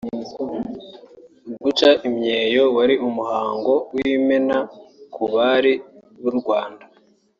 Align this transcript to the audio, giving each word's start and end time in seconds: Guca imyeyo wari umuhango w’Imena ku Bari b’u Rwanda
Guca 1.63 1.89
imyeyo 2.07 2.63
wari 2.75 2.95
umuhango 3.07 3.73
w’Imena 3.95 4.57
ku 5.13 5.23
Bari 5.33 5.73
b’u 6.21 6.33
Rwanda 6.39 6.85